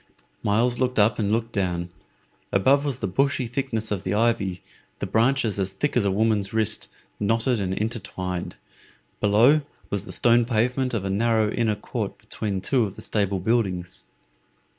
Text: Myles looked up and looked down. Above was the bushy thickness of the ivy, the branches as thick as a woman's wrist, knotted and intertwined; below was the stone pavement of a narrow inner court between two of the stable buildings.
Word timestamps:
Myles 0.41 0.79
looked 0.79 0.97
up 0.97 1.19
and 1.19 1.31
looked 1.31 1.51
down. 1.51 1.91
Above 2.51 2.85
was 2.85 3.01
the 3.01 3.07
bushy 3.07 3.45
thickness 3.45 3.91
of 3.91 4.01
the 4.01 4.15
ivy, 4.15 4.63
the 4.97 5.05
branches 5.05 5.59
as 5.59 5.73
thick 5.73 5.95
as 5.95 6.03
a 6.05 6.09
woman's 6.09 6.53
wrist, 6.53 6.89
knotted 7.19 7.59
and 7.59 7.71
intertwined; 7.75 8.55
below 9.19 9.61
was 9.91 10.05
the 10.05 10.11
stone 10.11 10.43
pavement 10.43 10.95
of 10.95 11.05
a 11.05 11.11
narrow 11.11 11.51
inner 11.51 11.75
court 11.75 12.17
between 12.17 12.61
two 12.61 12.85
of 12.85 12.95
the 12.95 13.01
stable 13.03 13.39
buildings. 13.39 14.03